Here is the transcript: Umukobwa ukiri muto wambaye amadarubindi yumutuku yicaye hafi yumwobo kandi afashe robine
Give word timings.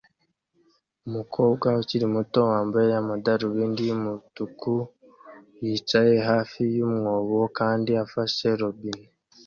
Umukobwa 1.07 1.67
ukiri 1.81 2.05
muto 2.15 2.39
wambaye 2.51 2.91
amadarubindi 3.01 3.81
yumutuku 3.89 4.71
yicaye 5.63 6.15
hafi 6.29 6.61
yumwobo 6.75 7.39
kandi 7.57 7.91
afashe 8.05 8.47
robine 8.61 9.05